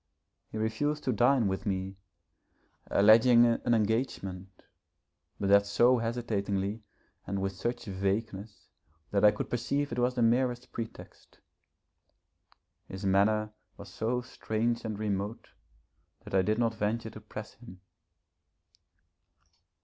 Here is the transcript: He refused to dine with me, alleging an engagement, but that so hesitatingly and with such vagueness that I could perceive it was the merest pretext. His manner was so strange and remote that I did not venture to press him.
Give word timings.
He 0.51 0.57
refused 0.57 1.03
to 1.03 1.13
dine 1.13 1.47
with 1.47 1.67
me, 1.67 1.95
alleging 2.89 3.45
an 3.45 3.75
engagement, 3.75 4.63
but 5.39 5.49
that 5.49 5.67
so 5.67 5.99
hesitatingly 5.99 6.81
and 7.27 7.39
with 7.39 7.51
such 7.51 7.85
vagueness 7.85 8.69
that 9.11 9.23
I 9.23 9.29
could 9.29 9.47
perceive 9.51 9.91
it 9.91 9.99
was 9.99 10.15
the 10.15 10.23
merest 10.23 10.71
pretext. 10.71 11.39
His 12.87 13.05
manner 13.05 13.51
was 13.77 13.89
so 13.89 14.21
strange 14.21 14.83
and 14.85 14.97
remote 14.97 15.49
that 16.23 16.33
I 16.33 16.41
did 16.41 16.57
not 16.57 16.73
venture 16.73 17.11
to 17.11 17.21
press 17.21 17.53
him. 17.53 17.79